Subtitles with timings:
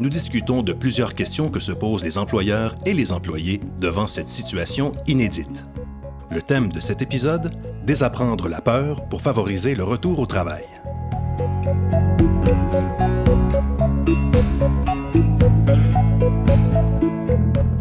[0.00, 4.28] nous discutons de plusieurs questions que se posent les employeurs et les employés devant cette
[4.28, 5.64] situation inédite.
[6.30, 7.52] Le thème de cet épisode,
[7.84, 10.64] désapprendre la peur pour favoriser le retour au travail.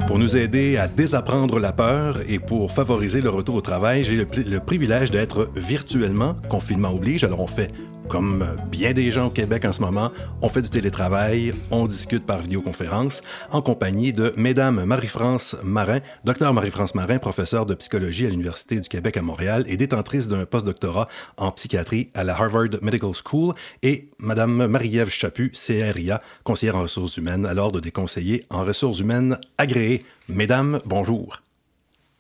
[0.08, 4.16] Pour nous aider à désapprendre la peur et pour favoriser le retour au travail, j'ai
[4.16, 7.24] le, privilège d'être virtuellement, confinement oblige.
[7.24, 7.72] Alors on fait
[8.14, 10.12] comme bien des gens au Québec en ce moment,
[10.44, 16.54] on fait du télétravail, on discute par vidéoconférence en compagnie de Mesdames Marie-France Marin, docteur
[16.54, 21.08] Marie-France Marin, professeure de psychologie à l'Université du Québec à Montréal et détentrice d'un postdoctorat
[21.38, 27.18] en psychiatrie à la Harvard Medical School, et Madame Marie-Ève Chaput, CRIA, conseillère en ressources
[27.18, 30.06] humaines à l'Ordre des conseillers en ressources humaines agréés.
[30.30, 31.40] Mesdames, bonjour.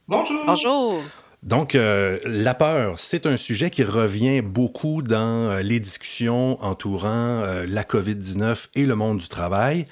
[0.08, 0.44] Bonjour.
[0.44, 1.04] Bonjour.
[1.44, 7.10] Donc, euh, la peur, c'est un sujet qui revient beaucoup dans euh, les discussions entourant
[7.44, 9.86] euh, la COVID-19 et le monde du travail.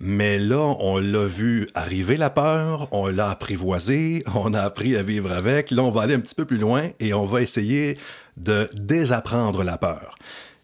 [0.00, 5.02] Mais là, on l'a vu arriver la peur, on l'a apprivoisé, on a appris à
[5.02, 5.70] vivre avec.
[5.70, 7.98] Là, on va aller un petit peu plus loin et on va essayer
[8.36, 10.16] de désapprendre la peur.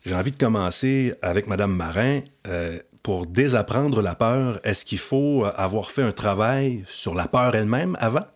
[0.05, 2.23] J'ai envie de commencer avec Madame Marin.
[3.05, 7.97] pour désapprendre la peur, est-ce qu'il faut avoir fait un travail sur la peur elle-même
[8.01, 8.27] avant?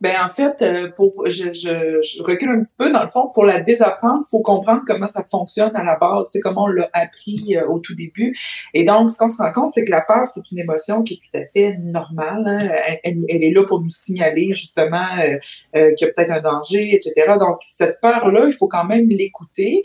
[0.00, 3.28] Ben en fait, euh, pour je, je, je, recule un petit peu dans le fond.
[3.34, 6.26] Pour la désapprendre, faut comprendre comment ça fonctionne à la base.
[6.32, 8.34] C'est comment on l'a appris euh, au tout début.
[8.72, 11.14] Et donc, ce qu'on se rend compte, c'est que la peur, c'est une émotion qui
[11.14, 12.44] est tout à fait normale.
[12.46, 12.58] Hein.
[13.04, 15.36] Elle, elle, est là pour nous signaler justement euh,
[15.76, 17.34] euh qu'il y a peut-être un danger, etc.
[17.38, 19.82] Donc, cette peur-là, il faut quand même l'écouter.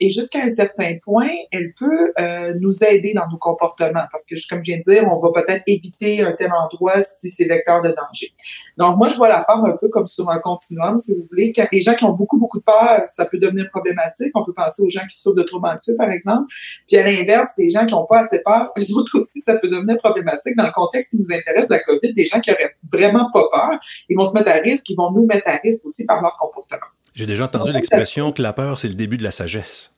[0.00, 2.12] et jusqu'à un certain point, elle peut
[2.60, 5.62] nous aider dans nos comportements, parce que comme je viens de dire, on va peut-être
[5.66, 8.28] éviter un tel endroit si c'est vecteur de danger.
[8.76, 11.52] Donc, moi, je la peur un peu comme sur un continuum, si vous voulez.
[11.52, 14.30] Quand les gens qui ont beaucoup, beaucoup de peur, ça peut devenir problématique.
[14.34, 16.52] On peut penser aux gens qui souffrent de troubles anxieux, par exemple.
[16.86, 19.68] Puis à l'inverse, les gens qui n'ont pas assez peur, eux autres aussi, ça peut
[19.68, 20.56] devenir problématique.
[20.56, 23.78] Dans le contexte qui nous intéresse, la COVID, des gens qui auraient vraiment pas peur,
[24.08, 26.36] ils vont se mettre à risque, ils vont nous mettre à risque aussi par leur
[26.36, 26.86] comportement.
[27.14, 29.90] J'ai déjà entendu l'expression que la peur, c'est le début de la sagesse.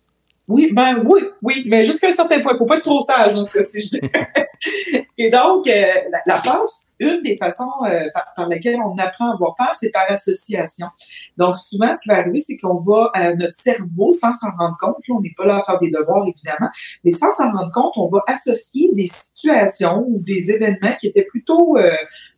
[0.46, 2.52] Oui, ben oui, oui, mais jusqu'à un certain point.
[2.52, 3.98] Il ne faut pas être trop sage dans ce cas-ci.
[5.18, 6.64] Et donc, euh, la, la peur,
[6.98, 8.06] une des façons euh,
[8.36, 10.88] par, lesquelles on apprend à avoir peur, c'est par association.
[11.36, 14.76] Donc, souvent, ce qui va arriver, c'est qu'on va, euh, notre cerveau, sans s'en rendre
[14.80, 16.70] compte, là, on n'est pas là à faire des devoirs, évidemment,
[17.04, 21.24] mais sans s'en rendre compte, on va associer des situations ou des événements qui étaient
[21.24, 21.90] plutôt euh,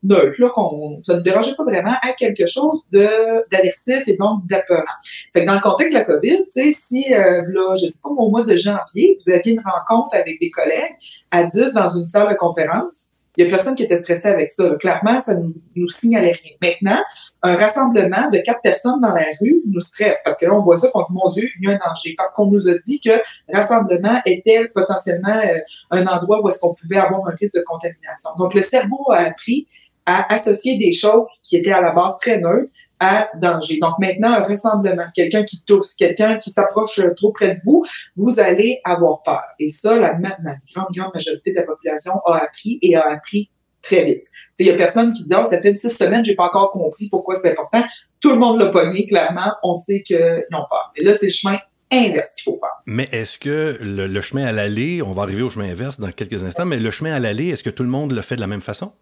[0.03, 3.09] neutres, là, qu'on, ça ne dérangeait pas vraiment, à quelque chose de,
[3.51, 4.85] d'aversif et donc d'apeurant.
[5.33, 7.99] Fait que dans le contexte de la COVID, tu sais, si, euh, là, je sais
[8.03, 10.97] pas, au mois de janvier, vous aviez une rencontre avec des collègues
[11.31, 14.51] à 10 dans une salle de conférence, il y a personne qui était stressé avec
[14.51, 14.71] ça.
[14.81, 16.53] Clairement, ça nous, nous signalait rien.
[16.63, 17.03] Maintenant,
[17.43, 20.77] un rassemblement de quatre personnes dans la rue nous stresse parce que là, on voit
[20.77, 22.15] ça, on dit, mon Dieu, il y a un danger.
[22.17, 23.11] Parce qu'on nous a dit que
[23.53, 25.59] rassemblement était potentiellement euh,
[25.91, 28.31] un endroit où est-ce qu'on pouvait avoir un risque de contamination.
[28.39, 29.67] Donc, le cerveau a appris
[30.07, 33.79] à associer des choses qui étaient à la base très neutres à danger.
[33.81, 37.85] Donc maintenant, un rassemblement, quelqu'un qui tousse, quelqu'un qui s'approche trop près de vous,
[38.17, 39.43] vous allez avoir peur.
[39.59, 43.51] Et ça, la, grande, grande majorité de la population a appris et a appris
[43.83, 44.25] très vite.
[44.59, 47.09] Il y a personne qui dit oh, ça fait six semaines, j'ai pas encore compris
[47.09, 47.85] pourquoi c'est important.
[48.21, 49.53] Tout le monde l'a pogné, clairement.
[49.63, 50.93] On sait qu'ils ont peur.
[50.97, 51.59] Et là, c'est le chemin
[51.93, 52.71] inverse qu'il faut faire.
[52.87, 56.11] Mais est-ce que le, le chemin à l'aller, on va arriver au chemin inverse dans
[56.11, 58.41] quelques instants, mais le chemin à l'aller, est-ce que tout le monde le fait de
[58.41, 58.93] la même façon?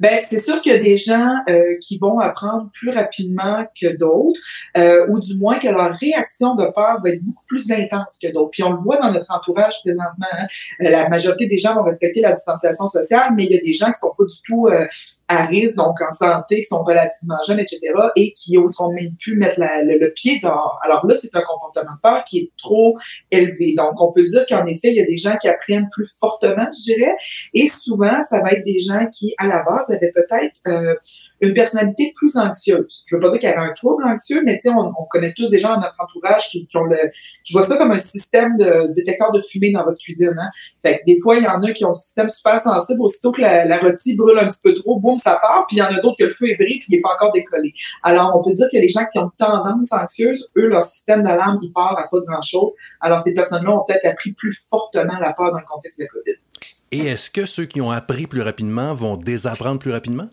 [0.00, 3.96] Ben, c'est sûr qu'il y a des gens euh, qui vont apprendre plus rapidement que
[3.96, 4.40] d'autres,
[4.76, 8.32] euh, ou du moins que leur réaction de peur va être beaucoup plus intense que
[8.32, 8.50] d'autres.
[8.50, 10.26] Puis on le voit dans notre entourage présentement.
[10.32, 10.46] Hein.
[10.82, 13.72] Euh, la majorité des gens vont respecter la distanciation sociale, mais il y a des
[13.72, 14.68] gens qui sont pas du tout
[15.28, 17.80] à risque, donc en santé, qui sont relativement jeunes, etc.,
[18.16, 20.78] et qui oseront même plus mettre le, pied dehors.
[20.82, 22.98] Alors là, c'est un comportement de peur qui est trop
[23.30, 23.74] élevé.
[23.76, 26.66] Donc, on peut dire qu'en effet, il y a des gens qui apprennent plus fortement,
[26.72, 27.14] je dirais,
[27.52, 30.94] et souvent, ça va être des gens qui, à la base, avaient peut-être euh,
[31.40, 33.04] une personnalité plus anxieuse.
[33.06, 35.32] Je veux pas dire qu'il y avait un trouble anxieux, mais tu sais, on, connaît
[35.32, 36.98] tous des gens dans notre entourage qui, ont le...
[37.44, 40.34] Je vois ça comme un système de détecteur de fumée dans votre cuisine.
[40.38, 40.50] Hein?
[40.84, 43.00] Fait que des fois, il y en a qui ont un système super sensible.
[43.00, 45.66] Aussitôt que la, rôtie brûle un petit peu trop, boum, ça part.
[45.68, 47.14] Puis il y en a d'autres que le feu est brillé puis il n'est pas
[47.14, 47.72] encore décollé.
[48.02, 51.58] Alors, on peut dire que les gens qui ont tendance anxieuse, eux, leur système d'alarme,
[51.62, 52.72] il part à pas grand-chose.
[53.00, 56.34] Alors, ces personnes-là ont peut-être appris plus fortement la peur dans le contexte de COVID.
[56.90, 60.28] Et est-ce que ceux qui ont appris plus rapidement vont désapprendre plus rapidement?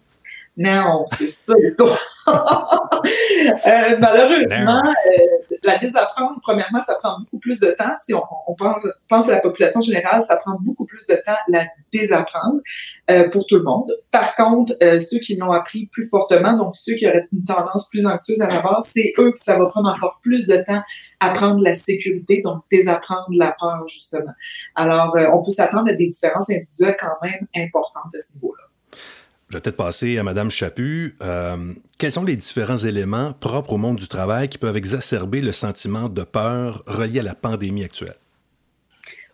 [0.58, 1.54] Non, c'est ça
[2.28, 5.26] euh, malheureusement, euh,
[5.64, 7.94] la désapprendre, premièrement, ça prend beaucoup plus de temps.
[8.04, 8.24] Si on,
[9.08, 12.62] pense, à la population générale, ça prend beaucoup plus de temps la désapprendre
[13.12, 13.92] euh, pour tout le monde.
[14.12, 18.06] Par contre, ceux qui l'ont appris plus fortement, donc ceux qui auraient une tendance plus
[18.06, 20.82] anxieuse à la base, c'est eux que ça va prendre encore plus de temps
[21.20, 24.34] à prendre la sécurité, donc désapprendre la peur, justement.
[24.74, 28.64] Alors, on peut s'attendre à des différences individuelles quand même importantes à ce niveau-là.
[29.50, 31.16] Je vais peut-être passer à Mme Chaput.
[31.22, 35.52] Euh, quels sont les différents éléments propres au monde du travail qui peuvent exacerber le
[35.52, 38.18] sentiment de peur relié à la pandémie actuelle?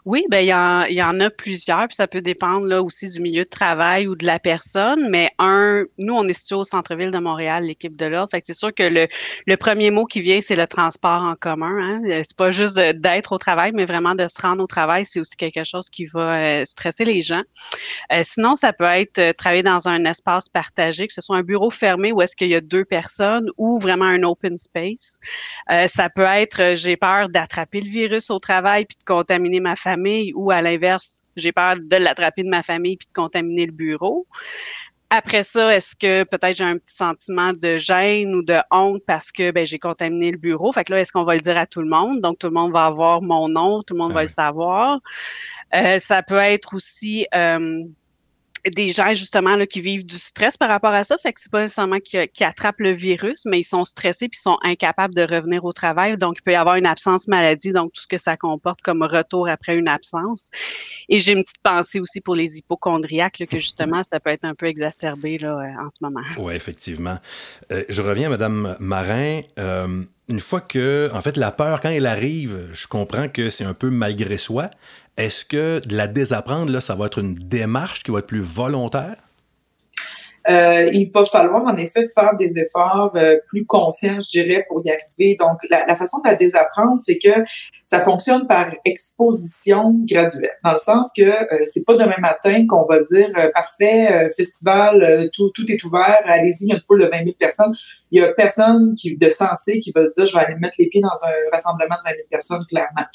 [0.04, 0.48] Oui, ben il
[0.96, 4.16] y, en, a plusieurs, puis ça peut dépendre là aussi du milieu de travail ou
[4.16, 5.08] de la personne.
[5.12, 8.30] Mais un, nous, on est situé au centre-ville de Montréal, l'équipe de l'ordre.
[8.32, 9.08] Fait c'est sûr que le,
[9.46, 11.78] le, premier mot qui vient, c'est le transport en commun.
[11.80, 12.02] Hein.
[12.10, 15.06] Euh, c'est pas juste d'être au travail, mais vraiment de se rendre au travail.
[15.06, 17.44] C'est aussi quelque chose qui va euh, stresser les gens.
[18.12, 21.70] Euh, sinon, ça peut être travailler dans un espace partagé, que ce soit un bureau
[21.70, 25.20] fermé où est-ce qu'il y a deux personnes ou vraiment un open space.
[25.88, 29.91] ça peut être j'ai peur d'attraper le virus au travail puis de contaminer ma famille
[30.36, 34.28] ou à l'inverse, j'ai peur de l'attraper de ma famille puis de contaminer le bureau.
[35.14, 39.30] Après ça, est-ce que peut-être j'ai un petit sentiment de gêne ou de honte parce
[39.30, 40.72] que ben, j'ai contaminé le bureau?
[40.72, 42.20] Fait que là, est-ce qu'on va le dire à tout le monde?
[42.20, 45.00] Donc, tout le monde va avoir mon nom, tout le monde ah va le savoir.
[45.76, 47.84] Euh, ça peut être aussi euh,
[48.70, 51.18] des gens justement là, qui vivent du stress par rapport à ça.
[51.18, 54.58] Fait que c'est pas nécessairement qu'ils attrapent le virus, mais ils sont stressés puis sont
[54.64, 56.18] incapables de revenir au travail.
[56.18, 59.02] Donc, il peut y avoir une absence maladie, donc tout ce que ça comporte comme
[59.04, 60.50] retour après une absence.
[61.10, 64.56] Et j'ai une petite pensée aussi pour les hypochondriaques, que justement, ça peut être un
[64.56, 66.22] peu exacerbé là, euh, en ce moment.
[66.38, 67.18] Oui, effectivement.
[67.72, 69.42] Euh, je reviens à Mme Marin.
[69.58, 73.66] Euh, une fois que, en fait, la peur, quand elle arrive, je comprends que c'est
[73.66, 74.70] un peu malgré soi.
[75.18, 78.42] Est-ce que de la désapprendre, là, ça va être une démarche qui va être plus
[78.42, 79.18] volontaire?
[80.50, 84.84] Euh, il va falloir en effet faire des efforts euh, plus conscients, je dirais, pour
[84.84, 85.38] y arriver.
[85.40, 87.30] Donc, la, façon de la désapprendre, c'est que
[87.84, 92.86] ça fonctionne par exposition graduelle, dans le sens que euh, c'est pas demain matin qu'on
[92.86, 97.06] va dire parfait, festival, tout, tout est ouvert, allez-y, il y a une foule de
[97.06, 97.74] 20 000 personnes.
[98.12, 100.76] Il y a personne qui, de sensé qui va se dire je vais aller mettre
[100.80, 103.06] les pieds dans un rassemblement de 20 000 personnes, clairement.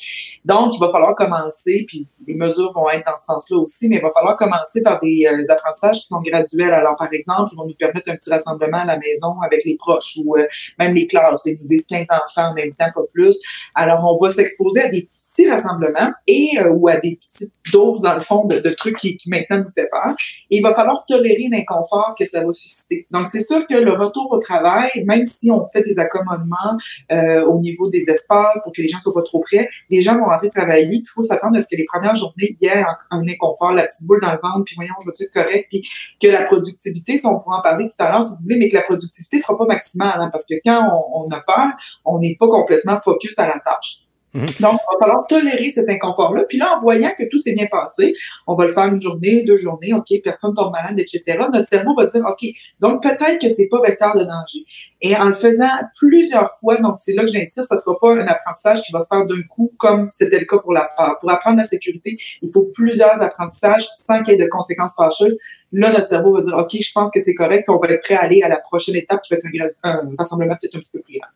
[0.44, 3.96] Donc, il va falloir commencer, puis les mesures vont être dans ce sens-là aussi, mais
[3.96, 6.72] il va falloir commencer par des apprentissages qui sont graduels.
[6.72, 9.76] Alors, par exemple, ils vont nous permettre un petit rassemblement à la maison avec les
[9.76, 10.46] proches ou euh,
[10.78, 11.42] même les classes.
[11.46, 13.38] Ils nous disent 15 enfants en même temps, pas plus.
[13.74, 18.02] Alors, on va s'exposer à des petits rassemblements et euh, ou à des petites doses,
[18.02, 20.14] dans le fond, de, trucs qui, maintenant nous fait peur.
[20.50, 23.06] Il va falloir tolérer l'inconfort que ça va susciter.
[23.10, 26.76] Donc, c'est sûr que le retour au travail, même si on fait des accommodements
[27.12, 30.16] euh, au niveau des espaces pour que les gens soient pas trop près, les gens
[30.16, 31.00] vont rentrer travailler.
[31.02, 33.86] Il faut s'attendre à ce que les premières journées, il y ait un, inconfort, la
[33.86, 35.88] petite boule dans le ventre, puis voyons, je veux être correct, puis
[36.20, 38.68] que la productivité, si on pourra en parler tout à l'heure, si vous voulez, mais
[38.68, 41.68] que la productivité sera pas maximale, hein, parce que quand on, on a peur,
[42.04, 44.05] on n'est pas complètement focus à la tâche.
[44.34, 44.46] Mhm.
[44.60, 46.44] Donc, il va falloir tolérer cet inconfort-là.
[46.48, 48.14] Puis là, en voyant que tout s'est bien passé,
[48.46, 51.22] on va le faire une journée, deux journées, OK, personne tombe malade, etc.
[51.50, 52.46] Notre cerveau va dire, OK,
[52.80, 54.64] donc peut-être que c'est pas vecteur de danger.
[55.00, 58.14] Et en le faisant plusieurs fois, donc c'est là que j'insiste, ça ne sera pas
[58.14, 61.18] un apprentissage qui va se faire d'un coup, comme c'était le cas pour la peur.
[61.18, 65.38] Pour apprendre la sécurité, il faut plusieurs apprentissages sans qu'il y ait de conséquences fâcheuses.
[65.72, 68.02] Là, notre cerveau va dire, OK, je pense que c'est correct, puis on va être
[68.02, 70.80] prêt à aller à la prochaine étape qui va être un, un rassemblement peut-être un
[70.80, 71.28] petit peu plus grand.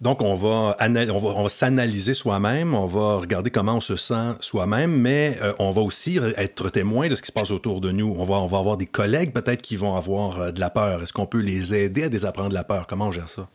[0.00, 4.90] Donc, on va, on va, s'analyser soi-même, on va regarder comment on se sent soi-même,
[4.90, 8.14] mais euh, on va aussi être témoin de ce qui se passe autour de nous.
[8.18, 11.02] On va, avoir des collègues peut-être qui vont avoir euh, de la peur.
[11.02, 12.86] Est-ce qu'on peut les aider à désapprendre la peur?
[12.86, 13.48] Comment on gère ça?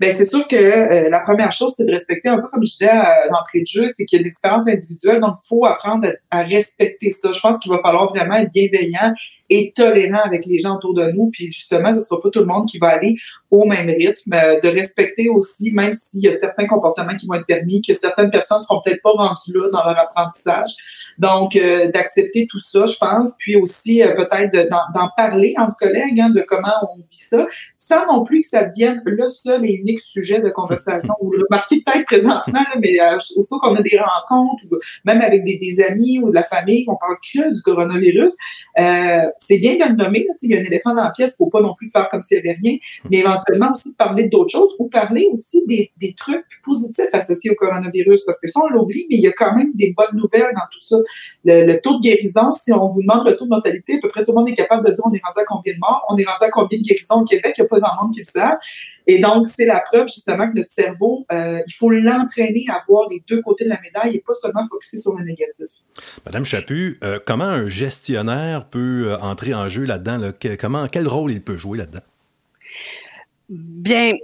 [0.00, 2.72] Bien, c'est sûr que euh, la première chose, c'est de respecter un peu comme je
[2.72, 5.64] disais euh, d'entrée de jeu, c'est qu'il y a des différences individuelles, donc il faut
[5.64, 7.32] apprendre à, respecter ça.
[7.32, 9.12] Je pense qu'il va falloir vraiment être bienveillant
[9.50, 12.40] et tolérant avec les gens autour de nous, puis justement, ce ne sera pas tout
[12.40, 13.14] le monde qui va aller
[13.50, 17.34] au même rythme, euh, de respecter aussi, même s'il y a certains comportements qui vont
[17.34, 20.72] être permis, que certaines personnes ne seront peut-être pas rendues là dans leur apprentissage.
[21.18, 21.58] Donc,
[21.94, 26.74] d'accepter tout ça, je pense, puis aussi peut-être d'en parler entre collègues, hein, de comment
[26.82, 30.50] on vit ça, sans non plus que ça devienne le seul et unique sujet de
[30.50, 31.14] conversation.
[31.20, 35.80] Vous remarquez peut-être présentement, mais euh, aussitôt qu'on a des rencontres, ou même avec des,
[35.86, 38.32] amis ou de la famille, qu'on parle que du coronavirus,
[38.78, 40.26] euh, c'est bien de le nommer.
[40.42, 42.08] il y a un éléphant dans la pièce, il ne faut pas non plus faire
[42.08, 42.76] comme s'il n'y avait rien,
[43.10, 47.54] mais éventuellement aussi parler d'autres choses ou parler aussi des, des, trucs positifs associés au
[47.54, 50.52] coronavirus, parce que ça, on l'oublie, mais il y a quand même des bonnes nouvelles
[50.54, 50.96] dans tout ça.
[51.44, 54.24] Le, taux de guérison, si on vous demande le taux de mortalité, à peu près
[54.24, 56.16] tout le monde est capable de dire on est rendu à combien de morts, on
[56.16, 58.20] est rendu à combien de guérisons au Québec, il n'y a pas grand monde qui
[58.20, 58.40] le sait.
[59.06, 63.08] Et donc, c'est la preuve justement que notre cerveau, euh, il faut l'entraîner à voir
[63.08, 65.66] les deux côtés de la médaille et pas seulement focuser sur le négatif.
[66.24, 70.32] Madame Chaput, euh, comment un gestionnaire peut euh, entrer en jeu là-dedans?
[70.58, 72.00] Comment, quel rôle il peut jouer là-dedans?
[73.48, 74.14] Bien,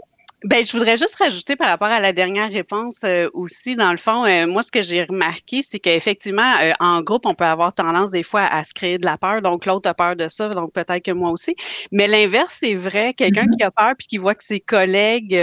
[0.45, 3.97] ben, je voudrais juste rajouter par rapport à la dernière réponse euh, aussi, dans le
[3.97, 7.73] fond, euh, moi, ce que j'ai remarqué, c'est qu'effectivement, euh, en groupe, on peut avoir
[7.73, 9.41] tendance des fois à se créer de la peur.
[9.41, 11.55] Donc, l'autre a peur de ça, donc peut-être que moi aussi.
[11.93, 13.15] Mais l'inverse, c'est vrai.
[13.15, 13.57] Quelqu'un mm-hmm.
[13.57, 15.39] qui a peur puis qui voit que ses collègues,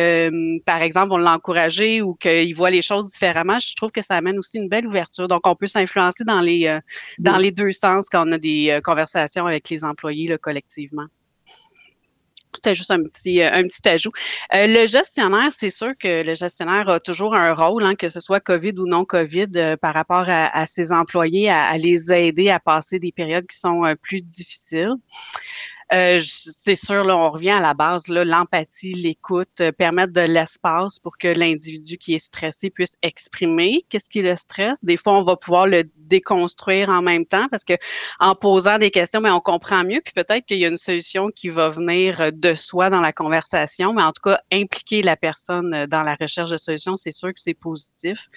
[0.66, 4.38] par exemple, vont l'encourager ou qu'il voit les choses différemment, je trouve que ça amène
[4.38, 5.28] aussi une belle ouverture.
[5.28, 6.78] Donc, on peut s'influencer dans les,
[7.20, 11.06] dans les deux sens quand on a des conversations avec les employés là, collectivement.
[12.56, 14.12] C'était juste un petit, euh, un petit ajout.
[14.56, 18.20] Euh, le gestionnaire, c'est sûr que le gestionnaire a toujours un rôle, hein, que ce
[18.20, 22.60] soit COVID ou non COVID, euh, par rapport à, ses employés, à, les aider à
[22.60, 24.96] passer des périodes qui sont plus difficiles.
[25.92, 31.18] Euh, c'est sûr, on revient à la base, l'empathie, l'écoute, euh, permettre de l'espace pour
[31.18, 34.86] que l'individu qui est stressé puisse exprimer qu'est-ce qui le stresse.
[34.86, 37.74] Des fois, on va pouvoir le déconstruire en même temps parce que
[38.20, 40.00] en posant des questions, mais ben, on comprend mieux.
[40.04, 43.12] Puis peut-être qu'il y a une solution qui va venir euh, de soi dans la
[43.12, 47.30] conversation, mais en tout cas, impliquer la personne dans la recherche de solutions, c'est sûr
[47.30, 48.28] que c'est positif.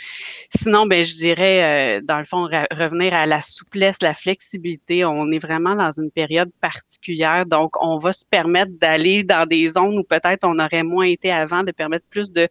[0.56, 5.04] Sinon, ben, je dirais, dans le fond, revenir à la souplesse, la flexibilité.
[5.04, 9.68] On est vraiment dans une période particulière donc, on va se permettre d'aller dans des
[9.68, 12.48] zones où peut-être on aurait moins été avant, de permettre plus de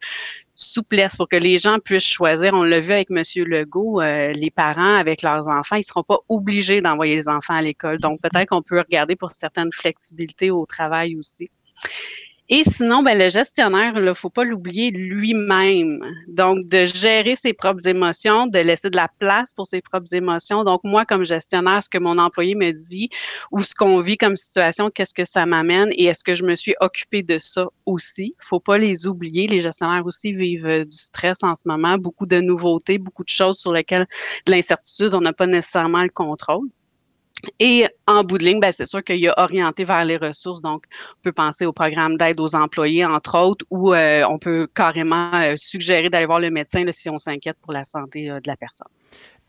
[0.55, 2.53] souplesse pour que les gens puissent choisir.
[2.53, 3.24] On l'a vu avec M.
[3.45, 7.55] Legault, euh, les parents avec leurs enfants, ils ne seront pas obligés d'envoyer les enfants
[7.55, 8.00] à l'école.
[8.00, 11.50] Donc, peut-être qu'on peut regarder pour certaines flexibilités au travail aussi.
[12.53, 16.03] Et sinon, ben, le gestionnaire, il ne faut pas l'oublier lui-même.
[16.27, 20.65] Donc, de gérer ses propres émotions, de laisser de la place pour ses propres émotions.
[20.65, 23.10] Donc, moi, comme gestionnaire, ce que mon employé me dit
[23.53, 26.53] ou ce qu'on vit comme situation, qu'est-ce que ça m'amène et est-ce que je me
[26.55, 28.34] suis occupée de ça aussi?
[28.41, 29.48] faut pas les oublier.
[29.48, 33.29] Les gestionnaires aussi vivent euh, du stress en ce moment, beaucoup de nouveautés, beaucoup de
[33.29, 34.08] choses sur lesquelles,
[34.46, 36.67] de l'incertitude, on n'a pas nécessairement le contrôle.
[37.60, 40.62] Et en bout de ligne, ben, c'est sûr qu'il y a orienté vers les ressources.
[40.62, 40.86] Donc,
[41.17, 45.33] on peut penser au programme d'aide aux employés, entre autres, ou euh, on peut carrément
[45.33, 48.55] euh, suggérer d'aller voir le médecin si on s'inquiète pour la santé euh, de la
[48.55, 48.88] personne.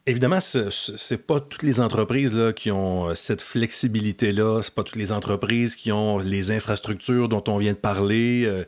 [0.04, 4.60] Évidemment, ce n'est pas toutes les entreprises qui ont euh, cette flexibilité-là.
[4.60, 8.42] Ce pas toutes les entreprises qui ont les infrastructures dont on vient de parler.
[8.44, 8.64] Euh,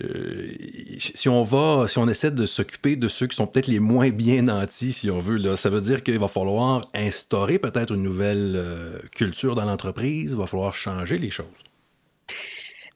[0.00, 0.52] euh,
[1.00, 4.10] si on va, si on essaie de s'occuper de ceux qui sont peut-être les moins
[4.10, 8.62] bien nantis, si on veut, ça veut dire qu'il va falloir instaurer peut-être une nouvelle
[9.16, 10.30] culture dans l'entreprise.
[10.32, 11.67] Il va falloir changer les choses.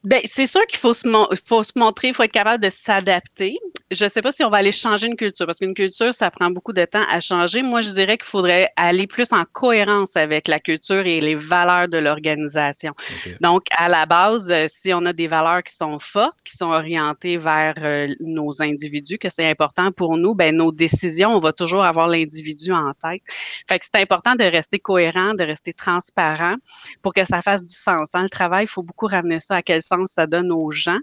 [0.04, 1.08] Bien, c'est sûr qu'il faut se,
[1.46, 3.56] faut se montrer, il faut être capable de s'adapter
[3.92, 6.30] je ne sais pas si on va aller changer une culture, parce qu'une culture, ça
[6.30, 7.62] prend beaucoup de temps à changer.
[7.62, 11.88] Moi, je dirais qu'il faudrait aller plus en cohérence avec la culture et les valeurs
[11.88, 12.92] de l'organisation.
[13.40, 16.70] Donc, à la base, euh, si on a des valeurs qui sont fortes, qui sont
[16.70, 21.52] orientées vers euh, nos individus, que c'est important pour nous, ben nos décisions, on va
[21.52, 23.22] toujours avoir l'individu en tête.
[23.68, 26.56] Fait que c'est important de rester cohérent, de rester transparent
[27.02, 28.14] pour que ça fasse du sens.
[28.14, 28.22] Hein.
[28.24, 30.98] Le travail, il faut beaucoup ramener ça à quel sens ça donne aux gens.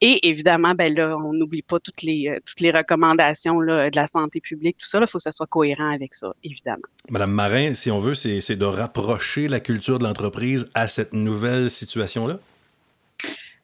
[0.00, 3.96] Et évidemment, ben là, on n'oublie pas toutes les, euh, toutes les recommandations là, de
[3.96, 4.98] la santé publique, tout ça.
[5.00, 6.82] Il faut que ça soit cohérent avec ça, évidemment.
[7.08, 11.70] Madame Marin, si on veut, c'est de rapprocher la culture de l'entreprise à cette nouvelle
[11.70, 12.38] situation-là?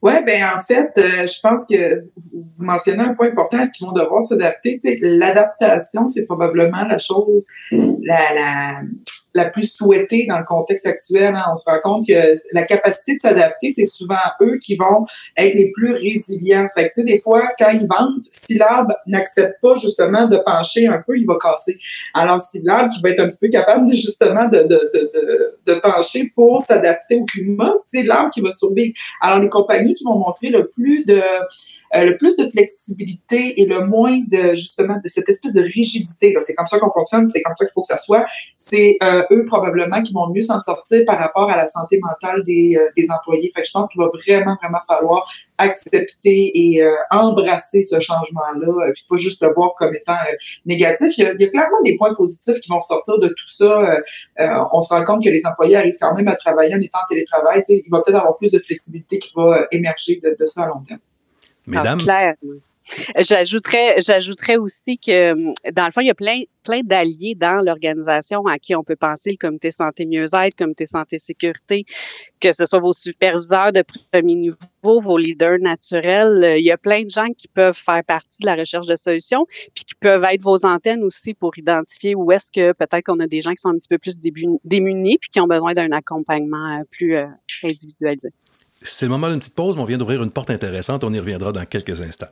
[0.03, 3.87] Oui, ben en fait, euh, je pense que vous mentionnez un point important, est-ce qu'ils
[3.87, 4.81] vont devoir s'adapter?
[5.03, 8.83] L'adaptation, c'est probablement la chose la, la,
[9.35, 11.35] la plus souhaitée dans le contexte actuel.
[11.35, 11.45] Hein.
[11.51, 15.07] On se rend compte que la capacité de s'adapter, c'est souvent eux qui vont
[15.37, 16.69] être les plus résilients.
[16.75, 20.39] Fait que, tu sais, des fois, quand ils vendent, si l'arbre n'accepte pas justement de
[20.39, 21.79] pencher un peu, il va casser.
[22.15, 25.75] Alors, si l'arbre qui va être un petit peu capable justement de, de, de, de
[25.81, 28.95] pencher pour s'adapter au climat, c'est l'arbre qui va survivre.
[29.21, 31.23] Alors, les compagnies qui vont montrer le plus de
[31.97, 36.37] euh, le plus de flexibilité et le moins de justement de cette espèce de rigidité.
[36.41, 38.27] C'est comme ça qu'on fonctionne, c'est comme ça qu'il faut que ça soit.
[38.55, 42.45] C'est euh, eux probablement qui vont mieux s'en sortir par rapport à la santé mentale
[42.45, 43.51] des, euh, des employés.
[43.55, 49.05] Fait que je pense qu'il va vraiment vraiment falloir accepter et embrasser ce changement-là, puis
[49.09, 50.17] pas juste le voir comme étant
[50.65, 51.19] négatif.
[51.19, 53.49] Il y, a, il y, a, clairement des points positifs qui vont sortir de tout
[53.49, 54.01] ça.
[54.73, 57.09] on se rend compte que les employés arrivent quand même à travailler en étant en
[57.11, 57.63] télétravail.
[57.69, 60.81] il va peut-être avoir plus de flexibilité qui va émerger de, de ça à long
[60.81, 61.01] terme.
[61.67, 62.01] Mesdames?
[63.17, 65.35] J'ajouterais, j'ajouterais aussi que,
[65.71, 68.97] dans le fond, il y a plein, plein d'alliés dans l'organisation à qui on peut
[68.97, 71.85] penser, le comité santé mieux-être, comité santé sécurité,
[72.41, 76.57] que ce soit vos superviseurs de premier niveau, vos leaders naturels.
[76.59, 79.47] Il y a plein de gens qui peuvent faire partie de la recherche de solutions,
[79.75, 83.27] puis qui peuvent être vos antennes aussi pour identifier où est-ce que peut-être qu'on a
[83.27, 84.21] des gens qui sont un petit peu plus
[84.65, 87.27] démunis, puis qui ont besoin d'un accompagnement euh, plus euh,
[87.63, 88.31] individualisé.
[88.83, 91.05] C'est le moment d'une petite pause, mais on vient d'ouvrir une porte intéressante.
[91.05, 92.31] On y reviendra dans quelques instants.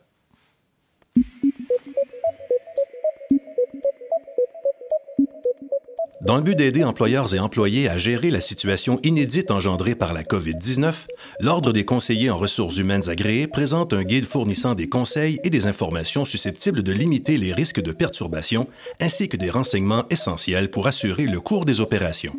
[6.28, 10.24] Dans le but d'aider employeurs et employés à gérer la situation inédite engendrée par la
[10.24, 11.06] COVID-19,
[11.40, 15.66] l'Ordre des conseillers en ressources humaines agréés présente un guide fournissant des conseils et des
[15.66, 18.66] informations susceptibles de limiter les risques de perturbation,
[19.00, 22.34] ainsi que des renseignements essentiels pour assurer le cours des opérations.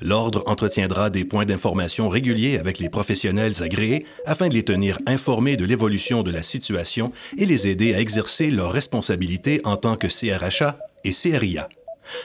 [0.00, 5.56] L'Ordre entretiendra des points d'information réguliers avec les professionnels agréés afin de les tenir informés
[5.56, 10.06] de l'évolution de la situation et les aider à exercer leurs responsabilités en tant que
[10.06, 11.68] CRHA et CRIA.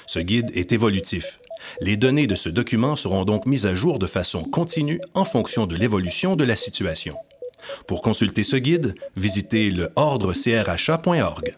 [0.07, 1.39] Ce guide est évolutif.
[1.81, 5.65] Les données de ce document seront donc mises à jour de façon continue en fonction
[5.65, 7.15] de l'évolution de la situation.
[7.87, 11.55] Pour consulter ce guide, visitez le ordrecrha.org.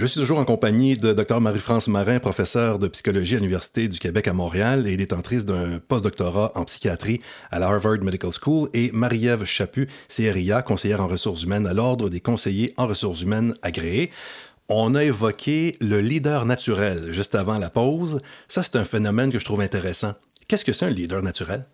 [0.00, 3.98] Je suis toujours en compagnie de Dr Marie-France Marin, professeure de psychologie à l'Université du
[3.98, 8.90] Québec à Montréal et détentrice d'un postdoctorat en psychiatrie à la Harvard Medical School, et
[8.94, 14.08] Marie-Ève Chaput, CRIA, conseillère en ressources humaines à l'Ordre des conseillers en ressources humaines agréés.
[14.70, 18.22] On a évoqué le leader naturel juste avant la pause.
[18.48, 20.14] Ça, c'est un phénomène que je trouve intéressant.
[20.48, 21.66] Qu'est-ce que c'est un leader naturel?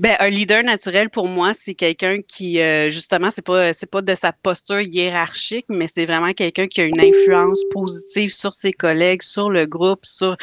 [0.00, 4.00] Ben, un leader naturel pour moi, c'est quelqu'un qui euh, justement, c'est pas c'est pas
[4.00, 8.72] de sa posture hiérarchique, mais c'est vraiment quelqu'un qui a une influence positive sur ses
[8.72, 10.38] collègues, sur le groupe, sur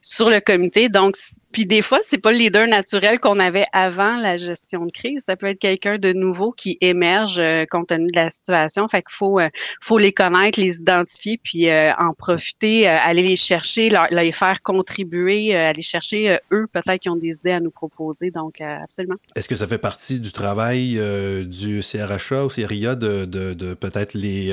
[0.00, 0.88] sur le comité.
[0.88, 1.16] Donc
[1.54, 5.22] puis des fois, c'est pas le leader naturel qu'on avait avant la gestion de crise.
[5.22, 8.88] Ça peut être quelqu'un de nouveau qui émerge euh, compte tenu de la situation.
[8.88, 9.48] Fait qu'il faut, euh,
[9.80, 15.54] faut les connaître, les identifier, puis euh, en profiter, aller les chercher, les faire contribuer,
[15.54, 18.32] aller chercher eux peut-être qui ont des idées à nous proposer.
[18.32, 19.14] Donc, absolument.
[19.36, 21.00] Est-ce que ça fait partie du travail
[21.46, 24.52] du CRHA ou CRIA de peut-être les,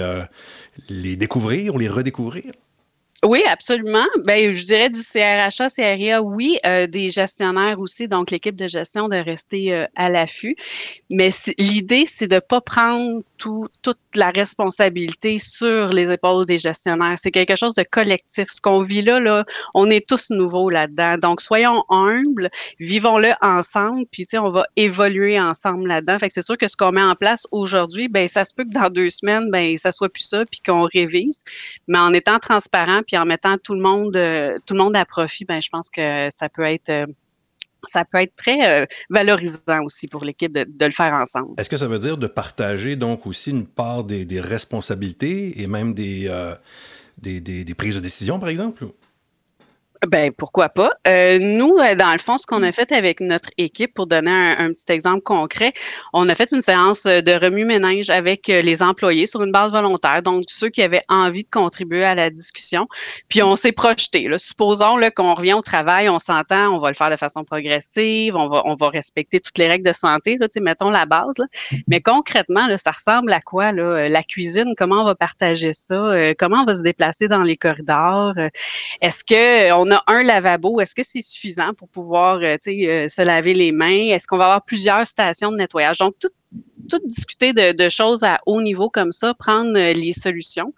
[0.87, 2.51] les découvrir ou les redécouvrir?
[3.23, 4.07] Oui, absolument.
[4.25, 9.09] Ben, je dirais du CRHA, CRIA, oui, euh, des gestionnaires aussi, donc l'équipe de gestion
[9.09, 10.55] de rester euh, à l'affût.
[11.11, 17.15] Mais l'idée, c'est de pas prendre tout, toute la responsabilité sur les épaules des gestionnaires.
[17.17, 18.49] C'est quelque chose de collectif.
[18.51, 21.17] Ce qu'on vit là, là, on est tous nouveaux là-dedans.
[21.17, 26.19] Donc, soyons humbles, vivons-le ensemble, puis tu sais, on va évoluer ensemble là-dedans.
[26.19, 28.63] Fait que c'est sûr que ce qu'on met en place aujourd'hui, ben ça se peut
[28.63, 31.43] que dans deux semaines, ben ça soit plus ça, puis qu'on révise.
[31.87, 35.03] Mais en étant transparent, puis en mettant tout le monde, euh, tout le monde à
[35.03, 37.07] profit, ben je pense que ça peut être euh,
[37.85, 41.53] ça peut être très euh, valorisant aussi pour l'équipe de, le faire ensemble.
[41.57, 45.93] Est-ce que ça veut dire de partager donc aussi une part des, responsabilités et même
[45.93, 46.29] des,
[47.17, 48.85] des, prises de décision, par exemple?
[50.07, 50.89] Ben pourquoi pas?
[51.07, 54.31] Euh, nous, euh, dans le fond, ce qu'on a fait avec notre équipe, pour donner
[54.31, 55.73] un, petit exemple concret,
[56.11, 60.23] on a fait une séance de remue-ménage avec euh, les employés sur une base volontaire,
[60.23, 62.87] donc ceux qui avaient envie de contribuer à la discussion.
[63.29, 64.27] Puis on s'est projeté.
[64.27, 64.39] Là.
[64.39, 68.35] Supposons là, qu'on revient au travail, on s'entend, on va le faire de façon progressive,
[68.35, 71.37] on va, on va respecter toutes les règles de santé, là, mettons la base.
[71.37, 71.45] Là.
[71.87, 73.71] Mais concrètement, là, ça ressemble à quoi?
[73.71, 74.09] Là?
[74.09, 76.33] La cuisine, comment on va partager ça?
[76.39, 78.33] Comment on va se déplacer dans les corridors?
[79.01, 83.71] Est-ce qu'on un lavabo, est-ce que c'est suffisant pour pouvoir euh, euh, se laver les
[83.71, 84.09] mains?
[84.09, 85.97] Est-ce qu'on va avoir plusieurs stations de nettoyage?
[85.97, 86.29] Donc, tout,
[87.05, 90.73] discuter de, choses à haut niveau comme ça, prendre euh, les solutions.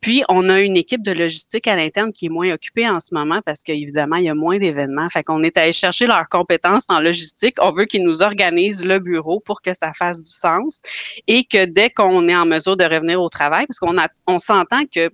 [0.00, 3.14] Puis, on a une équipe de logistique à l'interne qui est moins occupée en ce
[3.14, 5.08] moment parce qu'évidemment, il y a moins d'événements.
[5.08, 7.54] Fait qu'on est allé chercher leurs compétences en logistique.
[7.60, 10.82] On veut qu'ils nous organisent le bureau pour que ça fasse du sens
[11.28, 13.94] et que dès qu'on est en mesure de revenir au travail, parce qu'on
[14.26, 15.08] on s'entend que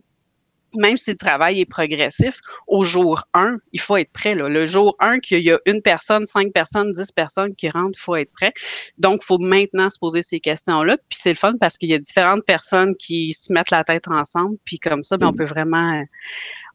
[0.74, 4.34] même si le travail est progressif, au jour 1, il faut être prêt.
[4.34, 8.02] Le jour 1, qu'il y a une personne, cinq personnes, dix personnes qui rentrent, il
[8.02, 8.52] faut être prêt.
[8.98, 10.96] Donc, il faut maintenant se poser ces questions-là.
[11.08, 14.08] Puis c'est le fun parce qu'il y a différentes personnes qui se mettent la tête
[14.08, 14.56] ensemble.
[14.64, 15.36] Puis comme ça, bien, on mm.
[15.36, 16.04] peut vraiment...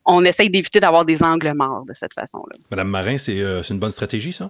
[0.05, 2.57] On essaye d'éviter d'avoir des angles morts de cette façon-là.
[2.69, 4.49] Madame Marin, euh, c'est une bonne stratégie, ça?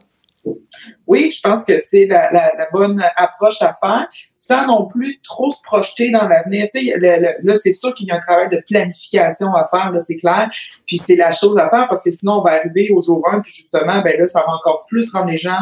[1.07, 5.61] Oui, je pense que c'est la, bonne approche à faire, sans non plus trop se
[5.63, 6.67] projeter dans l'avenir.
[6.73, 10.49] Là, c'est sûr qu'il y a un travail de planification à faire, c'est clair.
[10.85, 13.41] Puis c'est la chose à faire parce que sinon, on va arriver au jour 1,
[13.41, 15.59] puis justement, ben là, ça va encore plus rendre les gens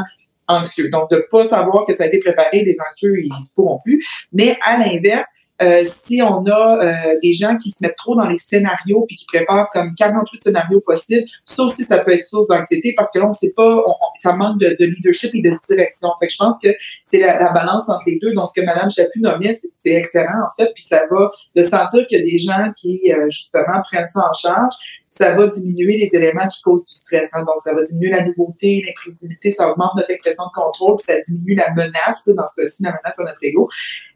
[0.47, 0.89] anxieux.
[0.89, 4.05] Donc, de pas savoir que ça a été préparé, les anxieux, ils ne pourront plus.
[4.31, 5.27] Mais à l'inverse,
[5.61, 9.15] euh, si on a euh, des gens qui se mettent trop dans les scénarios puis
[9.15, 13.19] qui préparent comme 48 scénarios possibles, ça aussi, ça peut être source d'anxiété parce que
[13.19, 13.83] là, on sait pas,
[14.21, 16.09] ça manque de, leadership et de direction.
[16.19, 16.69] Fait que je pense que
[17.03, 18.33] c'est la, balance entre les deux.
[18.33, 22.05] Donc, ce que Mme Chaput nommait, c'est excellent, en fait, puis ça va de sentir
[22.07, 24.73] qu'il y a des gens qui, euh, justement, prennent ça en charge,
[25.17, 27.29] ça va diminuer les éléments qui causent du stress.
[27.33, 27.43] Hein.
[27.43, 31.19] Donc, ça va diminuer la nouveauté, l'imprévisibilité, ça augmente notre impression de contrôle, puis ça
[31.27, 33.69] diminue la menace, dans ce cas-ci, la menace sur notre ego.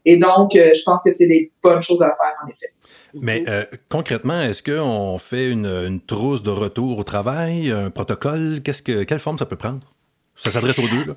[0.06, 2.72] Et donc, euh, je pense que c'est des bonnes choses à faire, en effet.
[3.12, 8.62] Mais euh, concrètement, est-ce qu'on fait une, trousse de retour au travail, un protocole?
[8.62, 9.92] Que, quelle forme ça peut prendre?
[10.34, 11.14] Ça s'adresse aux deux, là?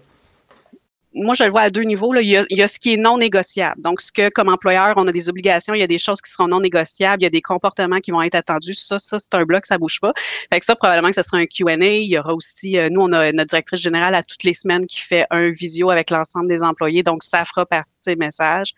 [1.13, 2.13] Moi, je le vois à deux niveaux.
[2.13, 2.21] Là.
[2.21, 3.81] Il, y a, il, y a, ce qui est non négociable.
[3.81, 6.31] Donc, ce que, comme employeur, on a des obligations, il y a des choses qui
[6.31, 8.75] seront non négociables, il y a des comportements qui vont être attendus.
[8.75, 10.13] Ça, ça c'est un bloc, ça bouge pas.
[10.51, 11.75] Fait que ça, probablement que ce sera un Q&A.
[11.75, 14.85] Il y aura aussi, euh, nous, on a notre directrice générale à toutes les semaines
[14.85, 17.01] qui fait un visio avec l'ensemble des employés.
[17.01, 18.73] Donc, ça fera partie de ces messages.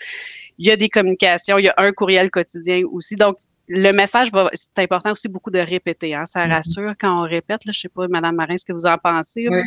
[0.57, 3.15] Il y a des communications, il y a un courriel quotidien aussi.
[3.15, 6.15] Donc, le message va, c'est important aussi beaucoup de répéter.
[6.15, 6.25] Hein.
[6.25, 6.51] Ça mm-hmm.
[6.51, 7.65] rassure quand on répète.
[7.65, 9.47] Là, je sais pas, Madame Marin, ce que vous en pensez.
[9.49, 9.61] Oui.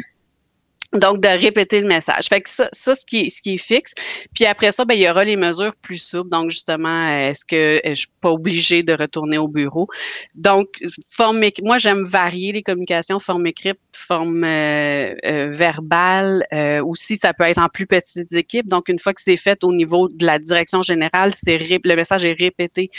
[0.94, 2.28] Donc, de répéter le message.
[2.28, 3.92] Fait que ça, ça ce, qui ce qui est fixe.
[4.34, 6.30] Puis après ça, ben, il y aura les mesures plus souples.
[6.30, 9.88] Donc, justement, est-ce que je suis pas obligée de retourner au bureau?
[10.34, 10.68] Donc,
[11.10, 16.44] forme moi, j'aime varier les communications, forme écrite, forme euh, euh, verbale.
[16.52, 18.68] Euh, aussi, ça peut être en plus petites équipes.
[18.68, 22.24] Donc, une fois que c'est fait au niveau de la direction générale, c'est le message
[22.24, 22.90] est répété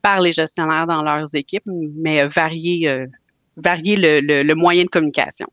[0.00, 3.06] par les gestionnaires dans leurs équipes, mais varier, euh,
[3.56, 5.46] varier le, le, le moyen de communication.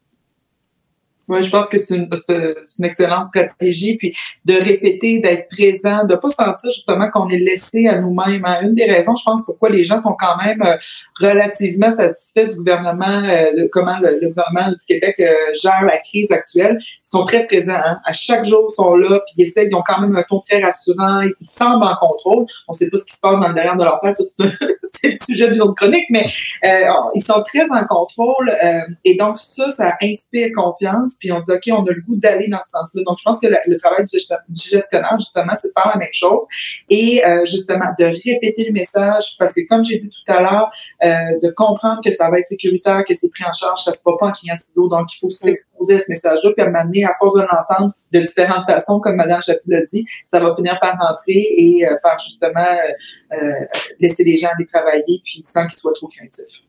[1.30, 3.98] Oui, je pense que c'est une, une, excellente stratégie.
[3.98, 4.16] Puis
[4.46, 8.44] de répéter, d'être présent, de pas sentir justement qu'on est laissé à nous-mêmes.
[8.46, 8.62] Hein.
[8.64, 10.76] Une des raisons, je pense, pourquoi les gens sont quand même euh,
[11.20, 16.80] relativement satisfaits du gouvernement, euh, comment le, gouvernement du Québec euh, gère la crise actuelle.
[16.82, 17.74] Ils sont très présents.
[17.74, 18.00] Hein.
[18.06, 20.40] À chaque jour, ils sont là, puis ils essaient, ils ont quand même un ton
[20.40, 21.22] très rassurant.
[21.22, 22.46] Ils, semblent en contrôle.
[22.68, 24.18] On sait pas ce qui se passe dans le derrière de leur tête.
[25.02, 26.26] C'est le sujet d'une autre chronique, mais
[26.64, 28.52] ils sont très en contrôle.
[29.06, 32.16] et donc, ça, ça inspire confiance puis on se dit, OK, on a le goût
[32.16, 33.04] d'aller dans ce sens-là.
[33.06, 36.46] Donc, je pense que le, travail du, gestionnaire, justement, c'est de faire la même chose
[36.90, 40.72] et euh, justement de répéter le message parce que, comme j'ai dit tout à l'heure,
[41.04, 44.00] euh, de comprendre que ça va être sécuritaire, que c'est pris en charge, ça se
[44.02, 44.88] passe pas en client ciseaux.
[44.88, 48.20] Donc, il faut s'exposer à ce message-là puis à m'amener à force de l'entendre de
[48.22, 52.18] différentes façons, comme Mme Chaput l'a dit, ça va finir par rentrer et euh, par
[52.20, 52.60] justement
[54.00, 56.64] laisser les gens aller travailler puis sans qu'ils soient trop craintifs.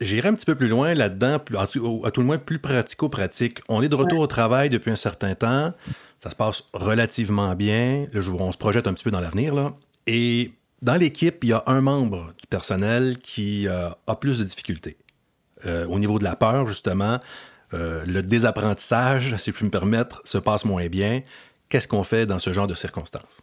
[0.00, 3.60] J'irai un petit peu plus loin là-dedans, à tout le moins plus pratico-pratique.
[3.68, 5.72] On est de retour au travail depuis un certain temps.
[6.18, 8.06] Ça se passe relativement bien.
[8.12, 9.54] Le jour, on se projette un petit peu dans l'avenir.
[9.54, 9.74] Là.
[10.06, 10.52] Et
[10.82, 14.96] dans l'équipe, il y a un membre du personnel qui euh, a plus de difficultés.
[15.66, 17.18] Euh, au niveau de la peur, justement,
[17.72, 21.22] euh, le désapprentissage, si je puis me permettre, se passe moins bien.
[21.68, 23.40] Qu'est-ce qu'on fait dans ce genre de circonstances?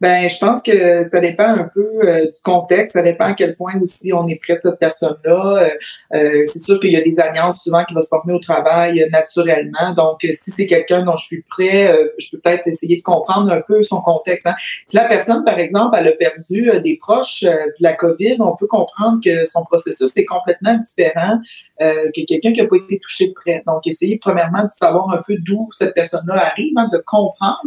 [0.00, 3.56] Ben, je pense que ça dépend un peu euh, du contexte, ça dépend à quel
[3.56, 5.62] point aussi on est près de cette personne-là.
[5.62, 5.68] Euh,
[6.14, 9.08] euh, c'est sûr qu'il y a des alliances souvent qui vont se former au travail
[9.10, 9.94] naturellement.
[9.96, 13.60] Donc, si c'est quelqu'un dont je suis prêt, je peux peut-être essayer de comprendre un
[13.60, 14.46] peu son contexte.
[14.46, 14.56] Hein.
[14.58, 18.66] Si la personne, par exemple, elle a perdu des proches de la COVID, on peut
[18.66, 21.38] comprendre que son processus est complètement différent
[21.80, 23.62] que quelqu'un qui n'a pas été touché de près.
[23.66, 27.58] Donc, essayer premièrement de savoir un peu d'où cette personne-là arrive, hein, de comprendre.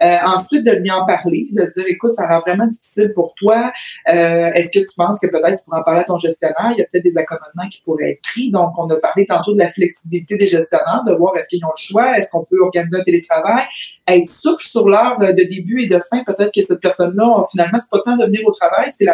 [0.00, 3.72] ensuite, de lui en parler, dire, écoute, ça rend vraiment difficile pour toi.
[4.08, 6.70] Euh, est-ce que tu penses que peut-être tu pourras en parler à ton gestionnaire?
[6.72, 8.50] Il y a peut-être des accommodements qui pourraient être pris.
[8.50, 11.72] Donc, on a parlé tantôt de la flexibilité des gestionnaires, de voir est-ce qu'ils ont
[11.76, 13.64] le choix, est-ce qu'on peut organiser un télétravail,
[14.08, 16.22] être souple sur l'heure de début et de fin.
[16.24, 19.06] Peut-être que cette personne-là, finalement, c'est pas tant de venir au travail, c'est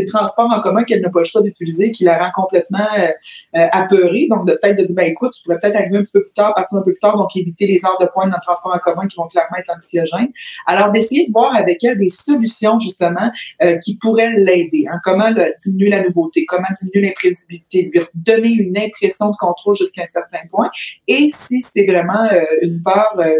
[0.00, 3.08] le transport en commun qu'elle n'a pas le choix d'utiliser qui la rend complètement euh,
[3.56, 4.26] euh, apeurée.
[4.30, 6.32] Donc, de peut-être de dire, ben écoute, tu pourrais peut-être arriver un petit peu plus
[6.32, 8.74] tard, partir un peu plus tard, donc éviter les heures de pointe dans le transport
[8.74, 10.30] en commun qui vont clairement être anxiogènes.
[10.66, 13.30] Alors, d'essayer de voir avec elle des solutions justement
[13.62, 14.86] euh, qui pourraient l'aider.
[14.90, 14.98] Hein.
[15.02, 15.30] Comment
[15.64, 20.46] diminuer la nouveauté, comment diminuer l'imprévisibilité, lui donner une impression de contrôle jusqu'à un certain
[20.50, 20.70] point?
[21.08, 23.38] Et si c'est vraiment euh, une peur, euh,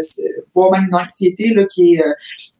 [0.53, 2.03] voire même une anxiété là, qui est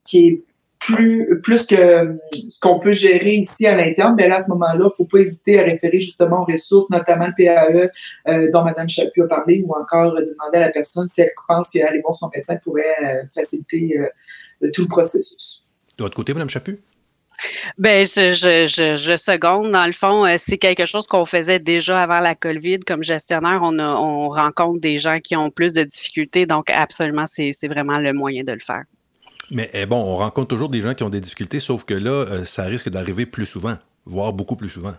[0.06, 0.42] qui est
[0.80, 4.50] plus, plus que ce qu'on peut gérer ici à l'interne, mais ben là, à ce
[4.52, 8.64] moment-là, il ne faut pas hésiter à référer justement aux ressources, notamment le PAE dont
[8.64, 12.14] Mme Chaput a parlé, ou encore demander à la personne si elle pense qu'aller voir
[12.14, 13.98] son médecin pourrait faciliter
[14.74, 15.65] tout le processus.
[15.98, 16.80] De votre côté, Mme Chaput?
[17.78, 19.72] Ben, je, je, je, seconde.
[19.72, 22.80] Dans le fond, euh, c'est quelque chose qu'on faisait déjà avant la COVID.
[22.80, 26.46] Comme gestionnaire, on, on rencontre des gens qui ont plus de difficultés.
[26.46, 28.84] Donc, absolument, c'est vraiment le moyen de le faire.
[29.52, 32.12] Mais eh bon, on rencontre toujours des gens qui ont des difficultés, sauf que là,
[32.12, 34.96] euh, ça risque d'arriver plus souvent, voire beaucoup plus souvent.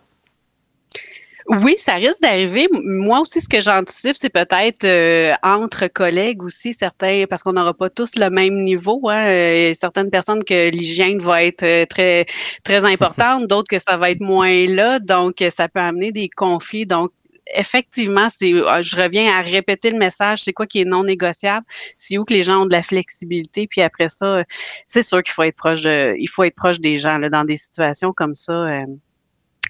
[1.48, 2.66] Oui, ça risque d'arriver.
[2.72, 7.72] Moi aussi, ce que j'anticipe, c'est peut-être euh, entre collègues aussi, certains, parce qu'on n'aura
[7.72, 9.00] pas tous le même niveau.
[9.08, 12.26] Hein, euh, certaines personnes que l'hygiène va être euh, très,
[12.64, 14.98] très importante, d'autres que ça va être moins là.
[14.98, 16.84] Donc, ça peut amener des conflits.
[16.84, 17.10] Donc,
[17.54, 21.64] effectivement, c'est, je reviens à répéter le message, c'est quoi qui est non négociable,
[21.96, 24.42] c'est où que les gens ont de la flexibilité, puis après ça,
[24.84, 27.44] c'est sûr qu'il faut être proche de, il faut être proche des gens là, dans
[27.44, 28.66] des situations comme ça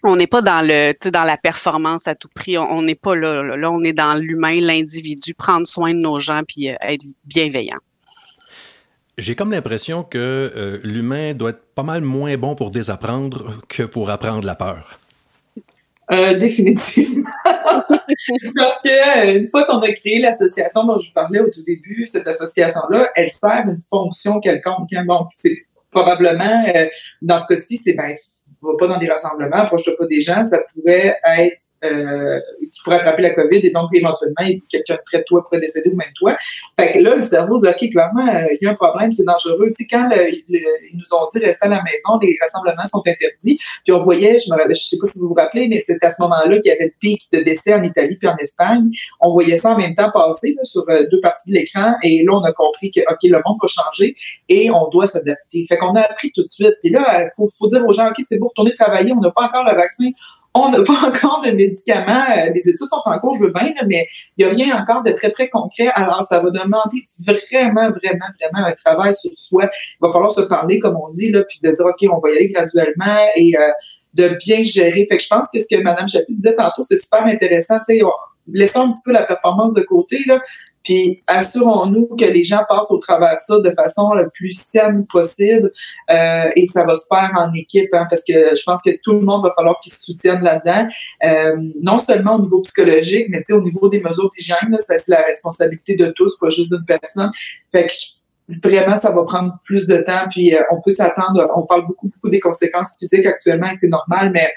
[0.03, 2.59] on n'est pas dans le dans la performance à tout prix.
[2.59, 6.43] On n'est pas là, là, on est dans l'humain, l'individu, prendre soin de nos gens
[6.47, 7.79] puis euh, être bienveillant.
[9.19, 13.83] J'ai comme l'impression que euh, l'humain doit être pas mal moins bon pour désapprendre que
[13.83, 14.99] pour apprendre la peur.
[16.13, 17.29] Euh, définitivement.
[17.45, 22.07] Parce que une fois qu'on a créé l'association dont je vous parlais au tout début,
[22.07, 24.93] cette association-là, elle sert une fonction quelconque.
[24.93, 25.05] Hein.
[25.05, 26.87] Donc, c'est probablement, euh,
[27.23, 28.15] dans ce cas-ci, c'est ben,
[28.67, 32.97] va pas dans des rassemblements, approche-toi pas des gens, ça pourrait être, euh, tu pourrais
[32.97, 36.37] attraper la COVID et donc éventuellement, quelqu'un près de toi pourrait décéder ou même toi.
[36.79, 39.25] Fait que là, le cerveau dit, OK, clairement, euh, il y a un problème, c'est
[39.25, 39.73] dangereux.
[39.77, 43.59] Tu sais, quand ils nous ont dit rester à la maison, les rassemblements sont interdits,
[43.85, 46.11] puis on voyait, je me je sais pas si vous vous rappelez, mais c'était à
[46.11, 48.91] ce moment-là qu'il y avait le pic de décès en Italie puis en Espagne.
[49.21, 52.33] On voyait ça en même temps passer sur euh, deux parties de l'écran et là,
[52.35, 54.17] on a compris que, OK, le monde va changer
[54.49, 55.65] et on doit s'adapter.
[55.69, 56.75] Fait qu'on a appris tout de suite.
[56.83, 59.31] Puis là, il faut, faut dire aux gens, OK, c'est bon, retourner travailler, on n'a
[59.31, 60.11] pas encore le vaccin,
[60.57, 63.73] on n'a pas encore de médicaments, euh, les études sont en cours, je veux bien,
[63.87, 65.89] mais il n'y a rien encore de très, très concret.
[65.95, 69.69] Alors, ça va demander vraiment, vraiment, vraiment un travail sur soi.
[70.01, 72.31] Il va falloir se parler, comme on dit, là, puis de dire, OK, on va
[72.31, 73.71] y aller graduellement et euh,
[74.15, 75.07] de bien gérer.
[75.09, 77.77] Fait que je pense que ce que Mme Chapuis disait tantôt, c'est super intéressant.
[78.49, 80.41] Laissons un petit peu la performance de côté, là,
[80.87, 85.05] puis assurons-nous que les gens passent au travers de ça de façon la plus saine
[85.05, 85.73] possible
[86.11, 89.15] euh, et ça va se faire en équipe hein, parce que je pense que tout
[89.15, 90.87] le monde va falloir qu'il se soutienne là-dedans,
[91.25, 95.97] euh, non seulement au niveau psychologique, mais au niveau des mesures d'hygiène, c'est la responsabilité
[95.97, 97.33] de tous, pas juste d'une personne.
[97.73, 97.93] Fait que
[98.63, 102.09] vraiment, ça va prendre plus de temps, puis euh, on peut s'attendre, on parle beaucoup,
[102.15, 104.49] beaucoup des conséquences physiques actuellement et c'est normal, mais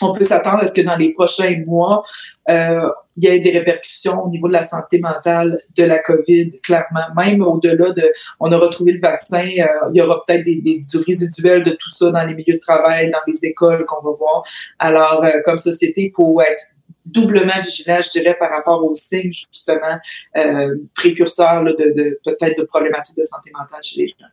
[0.00, 2.02] on peut s'attendre à ce que dans les prochains mois,
[2.48, 6.60] euh, il y ait des répercussions au niveau de la santé mentale de la COVID,
[6.60, 7.06] clairement.
[7.16, 10.80] Même au-delà de, on a retrouvé le vaccin, euh, il y aura peut-être des, des,
[10.80, 14.16] du résiduel de tout ça dans les milieux de travail, dans les écoles qu'on va
[14.16, 14.44] voir.
[14.78, 16.62] Alors, euh, comme société, il faut être
[17.04, 19.98] doublement vigilant, je dirais, par rapport aux signes, justement,
[20.36, 24.26] euh, précurseurs de, de peut-être de problématiques de santé mentale chez les gens.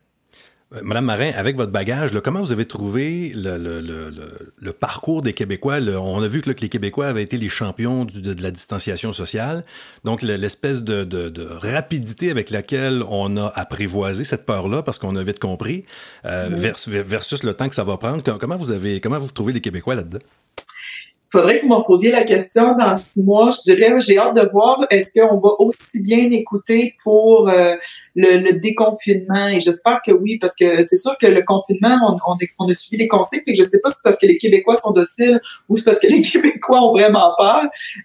[0.84, 5.78] Madame Marin, avec votre bagage, comment vous avez trouvé le, parcours des Québécois?
[5.80, 9.64] on a vu que, les Québécois avaient été les champions de, la distanciation sociale.
[10.04, 15.40] Donc, l'espèce de, rapidité avec laquelle on a apprivoisé cette peur-là, parce qu'on a vite
[15.40, 15.86] compris,
[16.26, 18.24] euh, versus, le temps que ça va prendre.
[18.38, 20.20] Comment vous avez, comment vous trouvez les Québécois là-dedans?
[21.36, 23.50] Faudrait que vous me posiez la question dans six mois.
[23.50, 27.76] Je dirais, j'ai hâte de voir est-ce qu'on va aussi bien écouter pour euh,
[28.16, 29.48] le, déconfinement?
[29.48, 33.04] Et j'espère que oui, parce que c'est sûr que le confinement, on, on, a suivi
[33.04, 33.42] les conseils.
[33.48, 36.00] Et je sais pas si c'est parce que les Québécois sont dociles ou c'est parce
[36.00, 37.64] que les Québécois ont vraiment peur.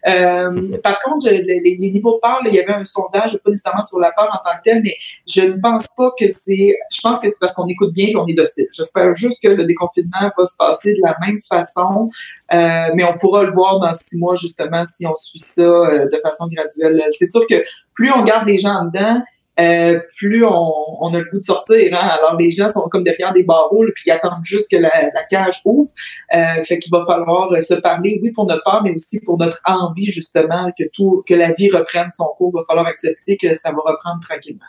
[0.08, 4.00] Euh, par contre, les, niveaux de peur, il y avait un sondage, pas nécessairement sur
[4.00, 4.96] la peur en tant que tel, mais
[5.28, 6.74] je ne pense pas que c'est.
[6.92, 8.66] Je pense que c'est parce qu'on écoute bien et on est docile.
[8.72, 12.10] J'espère juste que le déconfinement va se passer de la même façon.
[12.52, 16.06] Euh, mais on pourra le voir dans six mois, justement, si on suit ça euh,
[16.06, 17.02] de façon graduelle.
[17.18, 17.62] C'est sûr que
[17.94, 19.22] plus on garde les gens dedans,
[19.60, 21.94] euh, plus on, a le goût de sortir.
[21.94, 22.08] Hein?
[22.08, 24.90] Alors, les gens sont comme derrière des barreaux, puis ils attendent juste que la,
[25.28, 25.90] cage ouvre.
[26.34, 29.60] Euh, fait qu'il va falloir se parler, oui, pour notre part, mais aussi pour notre
[29.66, 32.52] envie, justement, que tout, que la vie reprenne son cours.
[32.54, 34.66] Il va falloir accepter que ça va reprendre tranquillement.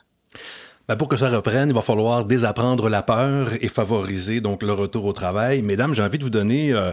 [0.88, 4.74] Ben, pour que ça reprenne, il va falloir désapprendre la peur et favoriser donc le
[4.74, 5.62] retour au travail.
[5.62, 6.92] Mesdames, j'ai envie de vous donner euh,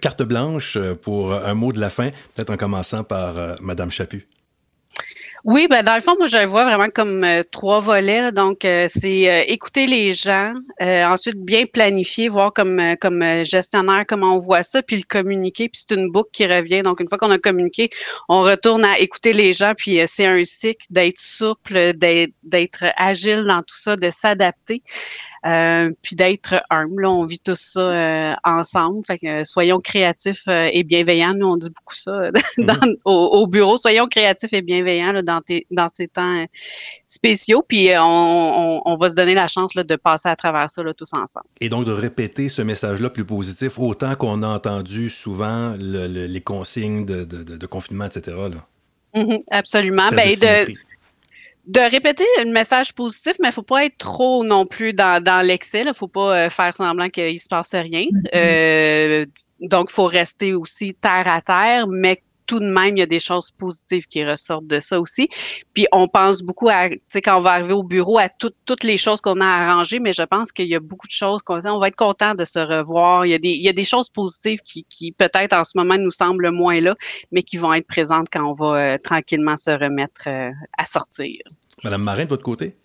[0.00, 4.26] carte blanche pour un mot de la fin, peut-être en commençant par Madame Chaput.
[5.44, 8.32] Oui, ben dans le fond, moi, je le vois vraiment comme euh, trois volets.
[8.32, 14.36] Donc, euh, c'est euh, écouter les gens, ensuite bien planifier, voir comme, comme gestionnaire comment
[14.36, 15.68] on voit ça, puis le communiquer.
[15.68, 16.80] Puis c'est une boucle qui revient.
[16.80, 17.90] Donc, une fois qu'on a communiqué,
[18.30, 19.74] on retourne à écouter les gens.
[19.76, 24.82] Puis c'est un cycle d'être souple, d'être agile dans tout ça, de s'adapter.
[25.46, 27.02] Euh, puis d'être humble.
[27.02, 29.04] Là, on vit tout ça euh, ensemble.
[29.06, 31.34] Fait que euh, soyons créatifs et bienveillants.
[31.34, 32.96] Nous, on dit beaucoup ça mhm.
[33.04, 33.76] au, bureau.
[33.76, 36.46] Soyons créatifs et bienveillants là, dans, dans ces temps
[37.04, 37.62] spéciaux.
[37.66, 41.12] Puis on, on, va se donner la chance là, de passer à travers ça tous
[41.12, 41.46] ensemble.
[41.60, 47.04] Et donc de répéter ce message-là plus positif, autant qu'on a entendu souvent les consignes
[47.04, 48.36] de, de, de, confinement, etc.
[48.50, 48.66] Là.
[49.14, 50.08] Mm-hmm, absolument.
[50.10, 50.74] Ben, de,
[51.66, 55.22] de répéter un message positif, mais il ne faut pas être trop non plus dans,
[55.22, 55.80] dans l'excès.
[55.80, 58.04] Il ne faut pas euh, faire semblant qu'il ne se passe rien.
[58.04, 58.28] Mm-hmm.
[58.34, 59.26] Euh,
[59.60, 63.06] donc, il faut rester aussi terre à terre, mais tout de même, il y a
[63.06, 65.28] des choses positives qui ressortent de ça aussi.
[65.72, 68.84] Puis on pense beaucoup à, tu sais, quand on va arriver au bureau, à toutes
[68.84, 71.64] les choses qu'on a arrangées, mais je pense qu'il y a beaucoup de choses qu'on
[71.66, 73.26] on va être content de se revoir.
[73.26, 75.72] Il y a des, il y a des choses positives qui, qui peut-être en ce
[75.76, 76.94] moment nous semblent moins là,
[77.32, 81.40] mais qui vont être présentes quand on va euh, tranquillement se remettre euh, à sortir.
[81.82, 82.76] Madame Marin, de votre côté?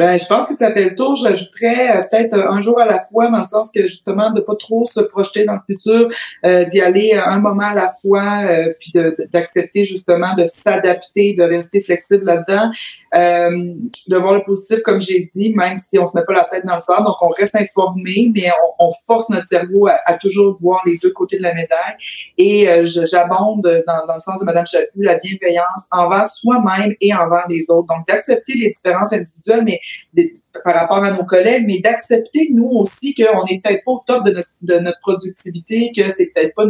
[0.00, 1.14] Ben, je pense que ça fait le tour.
[1.14, 4.54] J'ajouterais euh, peut-être un jour à la fois, dans le sens que justement de pas
[4.58, 6.08] trop se projeter dans le futur,
[6.46, 8.92] euh, d'y aller un moment à la fois, euh, puis
[9.30, 12.70] d'accepter justement de s'adapter, de rester flexible là-dedans,
[13.12, 16.64] de voir le positif comme j'ai dit, même si on se met pas la tête
[16.64, 17.04] dans le sable.
[17.04, 21.36] Donc on reste informé, mais on, force notre cerveau à, toujours voir les deux côtés
[21.36, 21.96] de la médaille.
[22.38, 27.70] Et j'abonde dans, le sens de Madame Chaput la bienveillance envers soi-même et envers les
[27.70, 27.88] autres.
[27.94, 29.80] Donc d'accepter les différences individuelles, mais
[30.64, 34.24] par rapport à nos collègues, mais d'accepter, nous aussi, qu'on n'est peut-être pas au top
[34.24, 36.64] de notre, de notre productivité, que c'est peut-être pas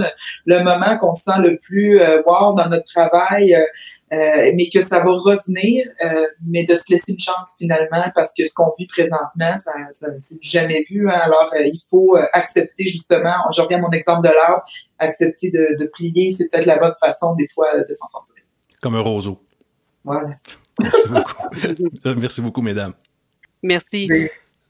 [0.47, 3.65] le moment qu'on se sent le plus euh, dans notre travail, euh,
[4.13, 8.33] euh, mais que ça va revenir, euh, mais de se laisser une chance finalement, parce
[8.37, 11.09] que ce qu'on vit présentement, ça, ça c'est jamais vu.
[11.09, 11.21] Hein.
[11.23, 14.65] alors, il faut accepter justement, je reviens à mon exemple de l'art,
[14.99, 18.43] accepter de, de plier, c'est peut-être la bonne façon des fois de s'en sortir.
[18.81, 19.39] Comme un roseau.
[20.05, 20.31] Voilà.
[20.83, 22.21] Merci beaucoup.
[22.21, 22.93] Merci beaucoup, mesdames.
[23.63, 24.09] Merci.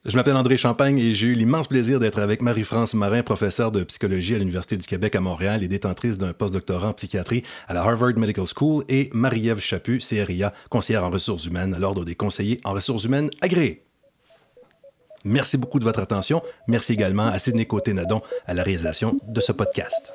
[0.07, 3.85] Je m'appelle André Champagne et j'ai eu l'immense plaisir d'être avec Marie-France Marin, professeure de
[3.85, 7.83] psychologie à l'Université du Québec à Montréal et détentrice d'un postdoctorat en psychiatrie à la
[7.83, 12.63] Harvard Medical School, et Marie-Ève Chaput, CRIA, conseillère en ressources humaines à l'Ordre des conseillers
[12.65, 13.85] en ressources humaines agréés.
[15.25, 16.43] Merci beaucoup de votre attention.
[16.67, 20.15] Merci également à Sidney Côté-Nadon à la réalisation de ce podcast.